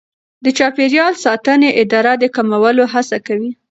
[0.43, 3.51] د چاپیریال ساتنې اداره د کمولو هڅه کوي.